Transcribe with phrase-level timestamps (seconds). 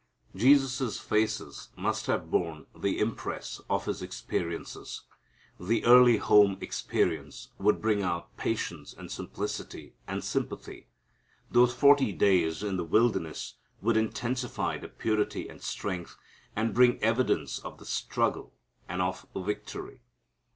[0.35, 5.03] Jesus' face must have borne the impress of His experiences.
[5.59, 10.87] The early home experience would bring out patience and simplicity and sympathy.
[11.51, 16.17] Those forty days in the wilderness would intensify the purity and strength,
[16.55, 18.55] and bring evidence of struggle
[18.89, 20.01] and of victory.